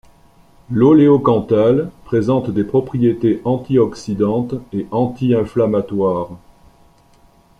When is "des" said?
2.49-2.63